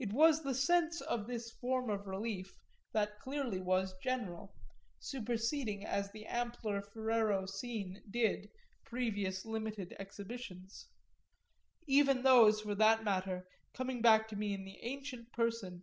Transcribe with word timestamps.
It 0.00 0.12
was 0.12 0.42
the 0.42 0.52
sense 0.52 1.00
for 1.00 1.16
this 1.18 1.52
form 1.52 1.88
of 1.88 2.08
relief 2.08 2.56
that 2.90 3.20
clearly 3.20 3.60
was 3.60 3.94
general, 4.02 4.52
superseding 4.98 5.86
as 5.86 6.10
the 6.10 6.26
ampler 6.26 6.82
Ferrero 6.82 7.46
scene 7.46 8.02
did 8.10 8.48
previous 8.84 9.44
limited 9.46 9.94
exhibitions; 10.00 10.88
even 11.86 12.24
those, 12.24 12.62
for 12.62 12.74
that 12.74 13.04
matter, 13.04 13.46
coming 13.72 14.02
back 14.02 14.26
to 14.30 14.36
me 14.36 14.54
in 14.54 14.64
the 14.64 14.82
ancient 14.82 15.30
person 15.30 15.66
of 15.74 15.82